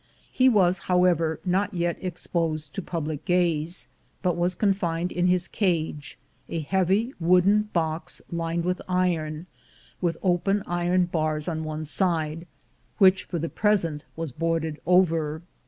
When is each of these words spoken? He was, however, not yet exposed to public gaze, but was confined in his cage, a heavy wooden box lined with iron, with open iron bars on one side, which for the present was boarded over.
He 0.31 0.49
was, 0.49 0.79
however, 0.89 1.39
not 1.45 1.75
yet 1.75 1.95
exposed 2.01 2.73
to 2.73 2.81
public 2.81 3.23
gaze, 3.23 3.87
but 4.23 4.35
was 4.35 4.55
confined 4.55 5.11
in 5.11 5.27
his 5.27 5.47
cage, 5.47 6.17
a 6.49 6.57
heavy 6.61 7.13
wooden 7.19 7.69
box 7.71 8.19
lined 8.31 8.65
with 8.65 8.81
iron, 8.89 9.45
with 10.01 10.17
open 10.23 10.63
iron 10.65 11.05
bars 11.05 11.47
on 11.47 11.63
one 11.63 11.85
side, 11.85 12.47
which 12.97 13.25
for 13.25 13.37
the 13.37 13.47
present 13.47 14.03
was 14.15 14.31
boarded 14.31 14.81
over. 14.87 15.43